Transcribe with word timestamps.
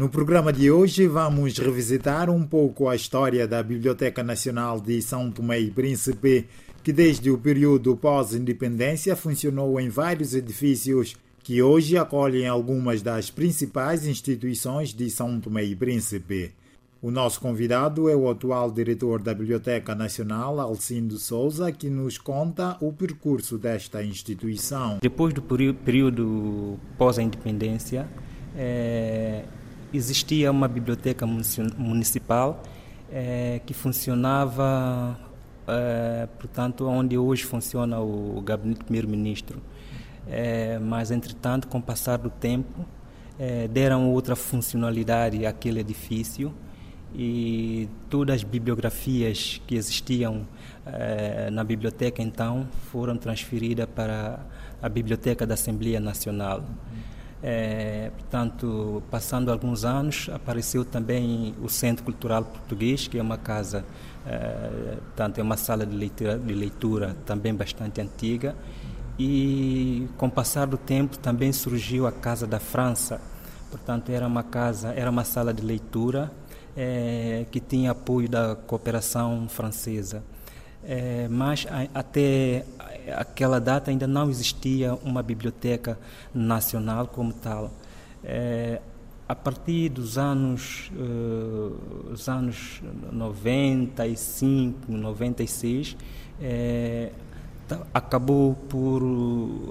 No 0.00 0.08
programa 0.08 0.50
de 0.50 0.70
hoje 0.70 1.06
vamos 1.06 1.58
revisitar 1.58 2.30
um 2.30 2.42
pouco 2.42 2.88
a 2.88 2.96
história 2.96 3.46
da 3.46 3.62
Biblioteca 3.62 4.22
Nacional 4.22 4.80
de 4.80 5.02
São 5.02 5.30
Tomé 5.30 5.60
e 5.60 5.70
Príncipe, 5.70 6.48
que 6.82 6.90
desde 6.90 7.30
o 7.30 7.36
período 7.36 7.94
pós-independência 7.94 9.14
funcionou 9.14 9.78
em 9.78 9.90
vários 9.90 10.34
edifícios 10.34 11.14
que 11.42 11.62
hoje 11.62 11.98
acolhem 11.98 12.48
algumas 12.48 13.02
das 13.02 13.28
principais 13.30 14.06
instituições 14.06 14.94
de 14.94 15.10
São 15.10 15.38
Tomé 15.38 15.64
e 15.64 15.76
Príncipe. 15.76 16.54
O 17.02 17.10
nosso 17.10 17.38
convidado 17.38 18.08
é 18.08 18.16
o 18.16 18.30
atual 18.30 18.70
diretor 18.70 19.20
da 19.20 19.34
Biblioteca 19.34 19.94
Nacional, 19.94 20.58
Alcindo 20.60 21.18
Souza, 21.18 21.70
que 21.70 21.90
nos 21.90 22.16
conta 22.16 22.74
o 22.80 22.90
percurso 22.90 23.58
desta 23.58 24.02
instituição. 24.02 24.96
Depois 25.02 25.34
do 25.34 25.42
período 25.42 26.78
pós-independência, 26.96 28.08
é, 28.56 29.44
existia 29.92 30.50
uma 30.50 30.68
biblioteca 30.68 31.26
municipal 31.26 32.62
é, 33.10 33.60
que 33.64 33.74
funcionava, 33.74 35.18
é, 35.66 36.28
portanto, 36.38 36.86
onde 36.86 37.18
hoje 37.18 37.44
funciona 37.44 38.00
o 38.00 38.40
gabinete 38.40 38.78
do 38.78 38.84
primeiro-ministro. 38.84 39.60
É, 40.28 40.78
mas, 40.78 41.10
entretanto, 41.10 41.66
com 41.68 41.78
o 41.78 41.82
passar 41.82 42.18
do 42.18 42.30
tempo, 42.30 42.84
deram 43.70 44.10
outra 44.10 44.36
funcionalidade 44.36 45.46
àquele 45.46 45.80
edifício 45.80 46.52
e 47.14 47.88
todas 48.08 48.36
as 48.36 48.44
bibliografias 48.44 49.60
que 49.66 49.74
existiam 49.74 50.46
eh, 50.86 51.50
na 51.50 51.64
biblioteca 51.64 52.22
então 52.22 52.68
foram 52.90 53.16
transferidas 53.16 53.86
para 53.94 54.40
a 54.80 54.88
biblioteca 54.88 55.46
da 55.46 55.54
Assembleia 55.54 56.00
Nacional. 56.00 56.64
Eh, 57.42 58.10
portanto, 58.18 59.02
passando 59.10 59.50
alguns 59.50 59.84
anos, 59.84 60.28
apareceu 60.32 60.84
também 60.84 61.54
o 61.62 61.68
Centro 61.68 62.04
Cultural 62.04 62.44
Português, 62.44 63.08
que 63.08 63.18
é 63.18 63.22
uma 63.22 63.38
casa, 63.38 63.84
eh, 64.26 64.96
portanto, 65.06 65.38
é 65.38 65.42
uma 65.42 65.56
sala 65.56 65.86
de 65.86 65.96
leitura, 65.96 66.38
de 66.38 66.52
leitura 66.52 67.16
também 67.24 67.54
bastante 67.54 68.00
antiga. 68.00 68.54
E 69.18 70.08
com 70.16 70.26
o 70.26 70.30
passar 70.30 70.66
do 70.66 70.76
tempo 70.76 71.18
também 71.18 71.52
surgiu 71.52 72.06
a 72.06 72.12
Casa 72.12 72.46
da 72.46 72.58
França. 72.58 73.20
Portanto, 73.70 74.10
era 74.10 74.26
uma 74.26 74.42
casa, 74.42 74.92
era 74.94 75.10
uma 75.10 75.24
sala 75.24 75.52
de 75.52 75.62
leitura 75.62 76.30
é, 76.76 77.46
que 77.50 77.60
tinha 77.60 77.90
apoio 77.92 78.28
da 78.28 78.56
cooperação 78.56 79.46
francesa. 79.48 80.22
É, 80.84 81.28
mas 81.28 81.66
a, 81.70 81.98
até 81.98 82.64
aquela 83.16 83.60
data 83.60 83.90
ainda 83.90 84.06
não 84.06 84.30
existia 84.30 84.94
uma 85.02 85.22
biblioteca 85.22 85.98
nacional 86.34 87.06
como 87.06 87.32
tal. 87.32 87.70
É, 88.24 88.80
a 89.30 89.34
partir 89.36 89.88
dos 89.90 90.18
anos, 90.18 90.90
uh, 90.96 92.10
os 92.12 92.28
anos 92.28 92.82
95, 93.12 94.90
96, 94.90 95.96
é, 96.42 97.12
acabou 97.94 98.54
por 98.68 99.02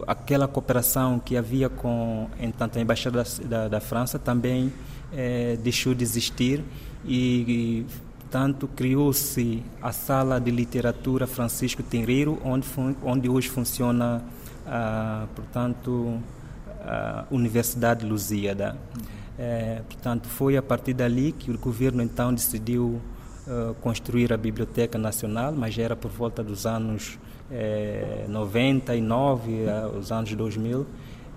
aquela 0.07 0.47
cooperação 0.47 1.19
que 1.19 1.35
havia 1.35 1.67
com 1.67 2.29
entanto, 2.39 2.77
a 2.77 2.81
Embaixada 2.81 3.21
da, 3.21 3.47
da, 3.47 3.67
da 3.67 3.79
França 3.81 4.17
também 4.17 4.71
é, 5.11 5.57
deixou 5.57 5.93
de 5.93 6.05
existir 6.05 6.63
e, 7.03 7.85
tanto 8.29 8.67
criou-se 8.67 9.63
a 9.81 9.91
sala 9.91 10.39
de 10.39 10.51
literatura 10.51 11.25
Francisco 11.25 11.81
Tenreiro, 11.81 12.39
onde, 12.43 12.67
onde 13.03 13.27
hoje 13.27 13.49
funciona, 13.49 14.23
ah, 14.65 15.25
portanto, 15.35 16.19
a 16.81 17.25
Universidade 17.31 18.05
Lusíada. 18.05 18.77
É, 19.37 19.81
portanto, 19.87 20.27
foi 20.27 20.57
a 20.57 20.61
partir 20.61 20.93
dali 20.93 21.31
que 21.31 21.49
o 21.49 21.57
governo 21.57 22.03
então 22.03 22.33
decidiu 22.33 22.99
uh, 23.47 23.73
construir 23.75 24.33
a 24.33 24.37
Biblioteca 24.37 24.97
Nacional, 24.97 25.53
mas 25.53 25.73
já 25.73 25.83
era 25.83 25.95
por 25.95 26.11
volta 26.11 26.43
dos 26.43 26.65
anos 26.65 27.17
é, 27.49 28.25
99, 28.27 29.51
uh, 29.51 29.97
os 29.97 30.11
anos 30.11 30.33
2000 30.33 30.85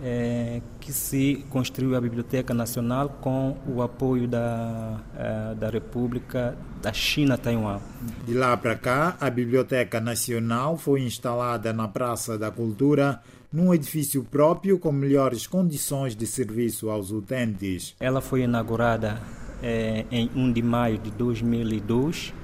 é, 0.02 0.60
que 0.80 0.92
se 0.92 1.44
construiu 1.48 1.94
a 1.96 2.00
Biblioteca 2.00 2.52
Nacional 2.52 3.08
com 3.20 3.56
o 3.66 3.80
apoio 3.80 4.26
da, 4.26 5.00
é, 5.16 5.54
da 5.54 5.70
República 5.70 6.56
da 6.82 6.92
China-Taiwan. 6.92 7.78
De 8.26 8.34
lá 8.34 8.56
para 8.56 8.74
cá, 8.74 9.16
a 9.20 9.30
Biblioteca 9.30 10.00
Nacional 10.00 10.76
foi 10.76 11.02
instalada 11.02 11.72
na 11.72 11.86
Praça 11.86 12.36
da 12.36 12.50
Cultura, 12.50 13.20
num 13.52 13.72
edifício 13.72 14.24
próprio 14.24 14.78
com 14.78 14.90
melhores 14.90 15.46
condições 15.46 16.16
de 16.16 16.26
serviço 16.26 16.90
aos 16.90 17.12
utentes. 17.12 17.94
Ela 18.00 18.20
foi 18.20 18.42
inaugurada 18.42 19.20
é, 19.62 20.04
em 20.10 20.28
1 20.34 20.52
de 20.52 20.62
maio 20.62 20.98
de 20.98 21.10
2002 21.12 22.34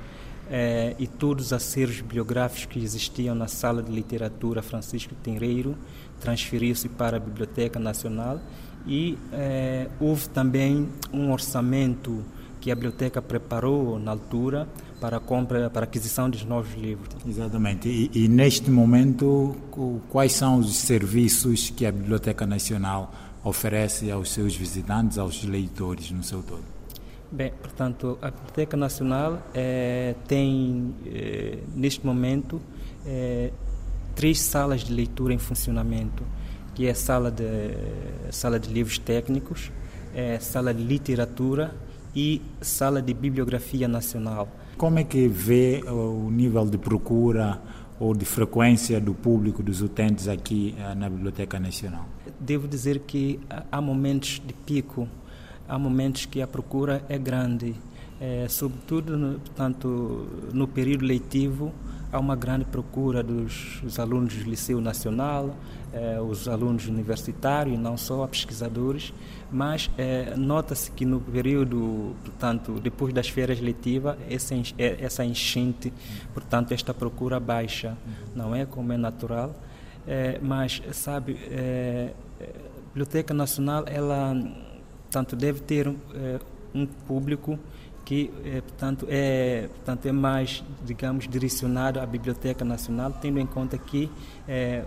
é, 0.50 0.94
e 0.98 1.06
todos 1.06 1.46
os 1.46 1.52
acervos 1.52 2.00
bibliográficos 2.00 2.66
que 2.66 2.78
existiam 2.78 3.34
na 3.34 3.48
Sala 3.48 3.82
de 3.82 3.92
Literatura 3.92 4.62
Francisco 4.62 5.14
Tenreiro 5.22 5.76
transferiu-se 6.20 6.88
para 6.88 7.16
a 7.16 7.20
Biblioteca 7.20 7.78
Nacional 7.78 8.40
e 8.86 9.18
é, 9.32 9.88
houve 10.00 10.28
também 10.28 10.88
um 11.12 11.30
orçamento 11.30 12.24
que 12.60 12.72
a 12.72 12.74
biblioteca 12.74 13.22
preparou 13.22 13.98
na 13.98 14.10
altura 14.10 14.68
para 15.00 15.18
a 15.18 15.20
compra, 15.20 15.70
para 15.70 15.82
a 15.82 15.84
aquisição 15.84 16.28
dos 16.28 16.44
novos 16.44 16.74
livros. 16.74 17.08
Exatamente. 17.26 17.88
E, 17.88 18.10
e, 18.24 18.28
neste 18.28 18.70
momento, 18.70 19.54
quais 20.08 20.32
são 20.32 20.58
os 20.58 20.74
serviços 20.76 21.70
que 21.70 21.86
a 21.86 21.92
Biblioteca 21.92 22.44
Nacional 22.46 23.14
oferece 23.44 24.10
aos 24.10 24.32
seus 24.32 24.56
visitantes, 24.56 25.18
aos 25.18 25.44
leitores 25.44 26.10
no 26.10 26.24
seu 26.24 26.42
todo? 26.42 26.77
Bem, 27.30 27.52
portanto, 27.60 28.18
a 28.22 28.30
Biblioteca 28.30 28.74
Nacional 28.74 29.42
é, 29.52 30.14
tem, 30.26 30.94
é, 31.04 31.58
neste 31.74 32.04
momento, 32.04 32.58
é, 33.04 33.52
três 34.14 34.40
salas 34.40 34.82
de 34.82 34.94
leitura 34.94 35.34
em 35.34 35.38
funcionamento, 35.38 36.24
que 36.74 36.86
é 36.86 36.90
a 36.90 36.94
sala 36.94 37.30
de, 37.30 37.44
sala 38.30 38.58
de 38.58 38.72
livros 38.72 38.98
técnicos, 38.98 39.70
sala 40.40 40.72
de 40.72 40.82
literatura 40.82 41.74
e 42.16 42.40
sala 42.60 43.00
de 43.02 43.12
bibliografia 43.12 43.86
nacional. 43.86 44.48
Como 44.76 44.98
é 44.98 45.04
que 45.04 45.28
vê 45.28 45.82
o 45.86 46.30
nível 46.30 46.66
de 46.66 46.78
procura 46.78 47.60
ou 48.00 48.14
de 48.14 48.24
frequência 48.24 49.00
do 49.00 49.12
público, 49.12 49.62
dos 49.62 49.82
utentes 49.82 50.26
aqui 50.26 50.74
na 50.96 51.08
Biblioteca 51.08 51.60
Nacional? 51.60 52.06
Devo 52.40 52.66
dizer 52.66 53.00
que 53.00 53.38
há 53.70 53.80
momentos 53.80 54.42
de 54.44 54.52
pico 54.52 55.08
há 55.68 55.78
momentos 55.78 56.26
que 56.26 56.40
a 56.40 56.46
procura 56.46 57.04
é 57.08 57.18
grande, 57.18 57.74
é, 58.20 58.46
sobretudo 58.48 59.16
no, 59.16 59.38
portanto, 59.38 60.26
no 60.52 60.66
período 60.66 61.04
letivo 61.04 61.72
há 62.12 62.18
uma 62.18 62.34
grande 62.34 62.64
procura 62.64 63.22
dos, 63.22 63.80
dos 63.82 63.98
alunos 63.98 64.34
do 64.34 64.48
Liceu 64.48 64.80
Nacional, 64.80 65.54
é, 65.92 66.20
os 66.20 66.48
alunos 66.48 66.86
universitários, 66.86 67.78
não 67.78 67.96
só 67.96 68.26
pesquisadores, 68.26 69.12
mas 69.50 69.90
é, 69.96 70.34
nota-se 70.36 70.90
que 70.90 71.04
no 71.04 71.20
período, 71.20 72.14
portanto, 72.24 72.80
depois 72.80 73.12
das 73.12 73.28
férias 73.28 73.60
letivas, 73.60 74.16
essa, 74.28 74.54
é, 74.54 74.96
essa 75.00 75.24
enchente, 75.24 75.92
portanto, 76.32 76.72
esta 76.72 76.92
procura 76.94 77.38
baixa, 77.38 77.96
não 78.34 78.54
é 78.54 78.64
como 78.64 78.92
é 78.92 78.96
natural, 78.96 79.54
é, 80.06 80.38
mas, 80.42 80.82
sabe, 80.92 81.38
a 82.40 82.84
Biblioteca 82.88 83.34
Nacional, 83.34 83.84
ela 83.86 84.34
Portanto, 85.10 85.34
deve 85.34 85.60
ter 85.60 85.88
é, 85.88 86.38
um 86.74 86.86
público 86.86 87.58
que, 88.04 88.30
é, 88.44 88.60
portanto, 88.60 89.06
é, 89.08 89.68
portanto, 89.68 90.06
é 90.06 90.12
mais, 90.12 90.62
digamos, 90.84 91.26
direcionado 91.26 91.98
à 91.98 92.06
Biblioteca 92.06 92.64
Nacional, 92.64 93.12
tendo 93.20 93.38
em 93.40 93.46
conta 93.46 93.76
que 93.78 94.10
é, 94.46 94.84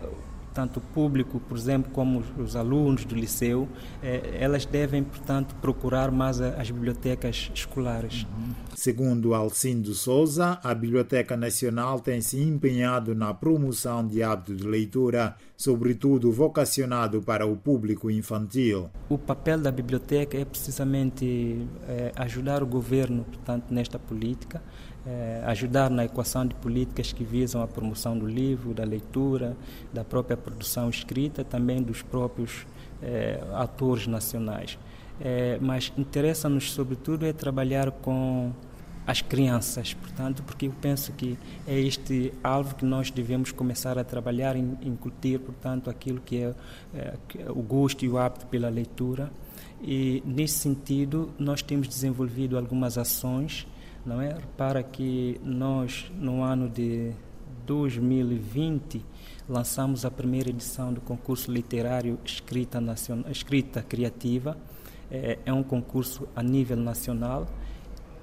tanto 0.53 0.77
o 0.77 0.81
público, 0.81 1.39
por 1.39 1.57
exemplo, 1.57 1.91
como 1.91 2.23
os 2.37 2.55
alunos 2.55 3.05
do 3.05 3.15
liceu, 3.15 3.67
eh, 4.03 4.37
elas 4.39 4.65
devem, 4.65 5.03
portanto, 5.03 5.55
procurar 5.61 6.11
mais 6.11 6.41
as 6.41 6.69
bibliotecas 6.69 7.51
escolares. 7.53 8.23
Uhum. 8.23 8.53
Segundo 8.75 9.33
Alcindo 9.33 9.93
Souza, 9.93 10.59
a 10.63 10.73
Biblioteca 10.73 11.37
Nacional 11.37 11.99
tem 11.99 12.21
se 12.21 12.41
empenhado 12.41 13.13
na 13.13 13.33
promoção 13.33 14.05
de 14.05 14.23
hábito 14.23 14.55
de 14.55 14.67
leitura, 14.67 15.35
sobretudo 15.55 16.31
vocacionado 16.31 17.21
para 17.21 17.45
o 17.45 17.55
público 17.55 18.09
infantil. 18.09 18.89
O 19.09 19.17
papel 19.17 19.59
da 19.59 19.71
biblioteca 19.71 20.37
é 20.37 20.45
precisamente 20.45 21.67
é, 21.87 22.11
ajudar 22.15 22.63
o 22.63 22.65
governo, 22.65 23.23
portanto, 23.25 23.65
nesta 23.71 23.99
política, 23.99 24.61
é, 25.05 25.43
ajudar 25.45 25.89
na 25.89 26.05
equação 26.05 26.45
de 26.45 26.53
políticas 26.55 27.11
que 27.11 27.23
visam 27.23 27.61
a 27.61 27.67
promoção 27.67 28.17
do 28.17 28.25
livro, 28.25 28.73
da 28.73 28.83
leitura, 28.83 29.55
da 29.93 30.03
própria 30.03 30.37
produção 30.37 30.89
escrita, 30.89 31.43
também 31.43 31.81
dos 31.81 32.01
próprios 32.01 32.65
é, 33.01 33.41
atores 33.53 34.07
nacionais. 34.07 34.77
É, 35.19 35.57
mas 35.61 35.91
interessa-nos, 35.97 36.71
sobretudo, 36.71 37.25
é 37.25 37.33
trabalhar 37.33 37.91
com 37.91 38.51
as 39.05 39.21
crianças, 39.21 39.93
portanto, 39.95 40.43
porque 40.43 40.67
eu 40.67 40.73
penso 40.79 41.11
que 41.13 41.37
é 41.67 41.79
este 41.79 42.31
alvo 42.43 42.75
que 42.75 42.85
nós 42.85 43.09
devemos 43.09 43.51
começar 43.51 43.97
a 43.97 44.03
trabalhar, 44.03 44.55
em 44.55 44.77
incutir, 44.83 45.39
portanto, 45.39 45.89
aquilo 45.89 46.21
que 46.21 46.37
é, 46.37 46.53
é 46.93 47.15
o 47.49 47.61
gosto 47.61 48.05
e 48.05 48.09
o 48.09 48.17
hábito 48.17 48.45
pela 48.45 48.69
leitura 48.69 49.31
E, 49.83 50.21
nesse 50.25 50.59
sentido, 50.59 51.31
nós 51.39 51.61
temos 51.61 51.87
desenvolvido 51.87 52.57
algumas 52.57 52.97
ações, 52.97 53.65
não 54.05 54.21
é? 54.21 54.35
Para 54.57 54.83
que 54.83 55.39
nós, 55.43 56.11
no 56.17 56.43
ano 56.43 56.69
de 56.69 57.11
2020, 57.65 59.05
lançamos 59.47 60.05
a 60.05 60.11
primeira 60.11 60.49
edição 60.49 60.93
do 60.93 61.01
concurso 61.01 61.51
literário 61.51 62.17
Escrita, 62.25 62.81
Nacional, 62.81 63.29
Escrita 63.31 63.81
Criativa. 63.81 64.57
É, 65.09 65.39
é 65.45 65.53
um 65.53 65.61
concurso 65.61 66.27
a 66.35 66.41
nível 66.41 66.77
nacional 66.77 67.45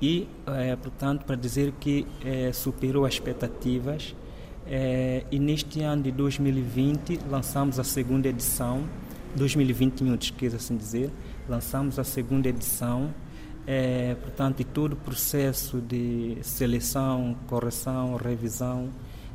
e, 0.00 0.28
é, 0.46 0.74
portanto, 0.76 1.24
para 1.24 1.36
dizer 1.36 1.72
que 1.78 2.06
é, 2.24 2.52
superou 2.52 3.04
as 3.04 3.14
expectativas. 3.14 4.14
É, 4.66 5.24
e 5.30 5.38
neste 5.38 5.82
ano 5.82 6.02
de 6.02 6.12
2020 6.12 7.20
lançamos 7.28 7.78
a 7.78 7.84
segunda 7.84 8.28
edição, 8.28 8.84
2021, 9.34 10.14
esqueça 10.14 10.56
assim 10.56 10.76
dizer, 10.76 11.10
lançamos 11.48 11.98
a 11.98 12.04
segunda 12.04 12.48
edição. 12.48 13.12
É, 13.70 14.14
portanto, 14.22 14.60
e 14.60 14.64
todo 14.64 14.94
o 14.94 14.96
processo 14.96 15.78
de 15.78 16.38
seleção, 16.40 17.36
correção, 17.46 18.16
revisão 18.16 18.88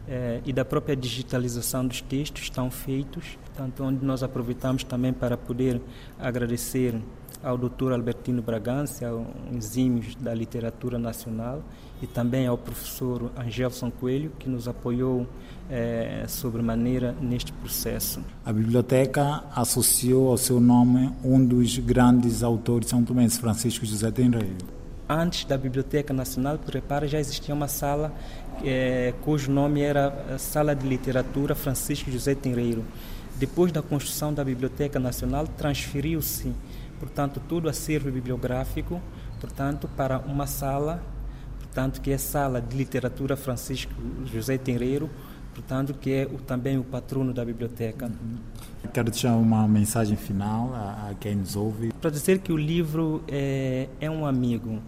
eh, 0.07 0.41
e 0.43 0.51
da 0.51 0.65
própria 0.65 0.95
digitalização 0.95 1.85
dos 1.85 2.01
textos 2.01 2.41
estão 2.41 2.71
feitos, 2.71 3.37
portanto, 3.45 3.83
onde 3.83 4.03
nós 4.03 4.23
aproveitamos 4.23 4.83
também 4.83 5.13
para 5.13 5.37
poder 5.37 5.79
agradecer 6.17 6.99
ao 7.43 7.57
Dr. 7.57 7.91
Albertino 7.91 8.41
Bragança, 8.41 9.13
um 9.13 9.57
exímios 9.57 10.15
da 10.15 10.33
literatura 10.33 10.97
nacional, 10.97 11.61
e 12.01 12.07
também 12.07 12.47
ao 12.47 12.57
professor 12.57 13.31
Angelson 13.37 13.91
Coelho, 13.91 14.31
que 14.39 14.49
nos 14.49 14.67
apoiou 14.67 15.27
eh, 15.69 16.25
sobremaneira 16.27 17.15
neste 17.21 17.51
processo. 17.53 18.21
A 18.45 18.51
biblioteca 18.51 19.43
associou 19.55 20.29
ao 20.29 20.37
seu 20.37 20.59
nome 20.59 21.11
um 21.23 21.43
dos 21.43 21.77
grandes 21.77 22.43
autores 22.43 22.89
são 22.89 23.03
tomenses, 23.03 23.37
Francisco 23.37 23.85
José 23.85 24.09
Tenreiro 24.11 24.83
antes 25.07 25.45
da 25.45 25.57
Biblioteca 25.57 26.13
Nacional 26.13 26.57
Prepara 26.57 27.07
já 27.07 27.19
existia 27.19 27.53
uma 27.53 27.67
sala 27.67 28.11
é, 28.63 29.13
cujo 29.21 29.51
nome 29.51 29.81
era 29.81 30.37
Sala 30.37 30.75
de 30.75 30.87
Literatura 30.87 31.55
Francisco 31.55 32.09
José 32.11 32.35
Tenreiro. 32.35 32.83
Depois 33.35 33.71
da 33.71 33.81
construção 33.81 34.33
da 34.33 34.43
Biblioteca 34.43 34.99
Nacional, 34.99 35.47
transferiu-se, 35.47 36.53
portanto, 37.03 37.41
todo 37.49 37.65
o 37.65 37.69
acervo 37.69 38.09
bibliográfico, 38.09 39.01
portanto, 39.41 39.89
para 39.97 40.19
uma 40.19 40.47
sala, 40.47 41.03
portanto, 41.59 41.99
que 41.99 42.11
é 42.11 42.13
a 42.13 42.19
Sala 42.19 42.61
de 42.61 42.77
Literatura 42.77 43.35
Francisco 43.35 43.93
José 44.25 44.57
Tenreiro, 44.57 45.09
portanto, 45.53 45.93
que 45.93 46.13
é 46.13 46.25
o, 46.25 46.37
também 46.37 46.77
o 46.77 46.83
patrono 46.83 47.33
da 47.33 47.43
biblioteca. 47.43 48.05
Uhum. 48.05 48.37
Quero 48.93 49.11
deixar 49.11 49.35
uma 49.35 49.67
mensagem 49.67 50.15
final 50.15 50.73
a, 50.73 51.09
a 51.09 51.13
quem 51.15 51.35
nos 51.35 51.57
ouve. 51.57 51.91
Para 51.99 52.09
dizer 52.09 52.39
que 52.39 52.53
o 52.53 52.57
livro 52.57 53.21
é, 53.27 53.89
é 53.99 54.09
um 54.09 54.25
amigo, 54.25 54.79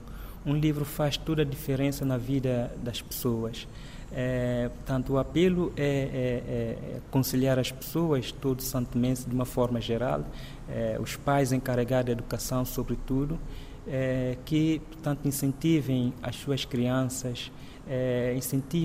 um 0.46 0.54
livro 0.54 0.86
faz 0.86 1.18
toda 1.18 1.42
a 1.42 1.46
diferença 1.46 2.06
na 2.06 2.18
vida 2.18 2.72
das 2.84 3.02
pessoas. 3.02 3.68
É, 4.12 4.70
portanto, 4.70 5.14
o 5.14 5.18
apelo 5.18 5.74
é, 5.76 5.84
é, 5.84 5.88
é, 5.88 7.02
conciliar 7.12 7.58
as 7.60 7.72
pessoas, 7.72 8.32
todo 8.32 8.62
Santo 8.62 8.98
Mense, 8.98 9.28
de 9.28 9.36
uma 9.36 9.46
forma 9.46 9.82
geral, 9.82 10.24
é, 10.70 10.98
os 11.00 11.16
pais 11.16 11.52
encarregados 11.52 12.06
da 12.06 12.12
educação, 12.12 12.64
sobretudo, 12.64 13.40
é, 13.88 14.38
que, 14.46 14.80
portanto, 14.92 15.28
incentivem 15.28 16.14
as 16.22 16.36
suas 16.36 16.64
crianças, 16.64 17.52
é, 17.88 18.38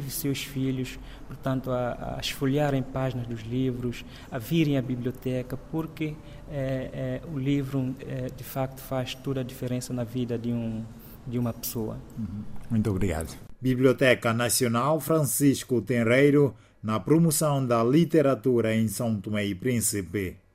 seus 0.09 0.43
filhos, 0.43 0.99
portanto, 1.27 1.71
a, 1.71 2.17
a 2.17 2.21
esfolharem 2.21 2.83
páginas 2.83 3.27
dos 3.27 3.43
livros, 3.43 4.05
a 4.31 4.39
virem 4.39 4.77
à 4.77 4.83
biblioteca, 4.83 5.57
porque 5.57 6.15
é, 6.51 6.91
é, 6.93 7.21
o 7.33 7.39
livro, 7.39 7.95
é, 8.01 8.27
de 8.35 8.45
facto, 8.45 8.81
faz 8.81 9.15
toda 9.15 9.41
a 9.41 9.45
diferença 9.45 9.93
na 9.93 10.05
vida 10.05 10.37
de 10.37 10.51
um 10.53 10.85
de 11.31 11.39
uma 11.39 11.53
pessoa. 11.53 11.97
Uhum. 12.19 12.43
Muito 12.69 12.91
obrigado. 12.91 13.35
Biblioteca 13.61 14.33
Nacional 14.33 15.01
Francisco 15.01 15.81
Tenreiro, 15.81 16.55
na 16.83 16.99
promoção 16.99 17.65
da 17.65 17.85
literatura 17.85 18.75
em 18.75 18.89
São 18.89 19.21
Tomé 19.21 19.47
e 19.47 19.55
Príncipe. 19.55 20.37